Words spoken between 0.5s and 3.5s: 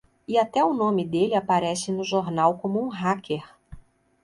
o nome dele aparece no jornal como um hacker.